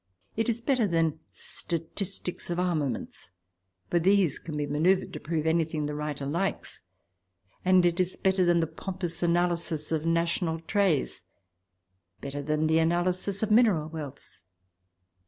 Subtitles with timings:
[0.35, 3.29] It is better than statistics of armaments,
[3.91, 6.81] for these can be manoeuvred to prove anything the writer likes;
[7.63, 11.25] it is better than the pompous analysis of national traits,
[12.19, 14.41] better than the analysis of mineral wealths.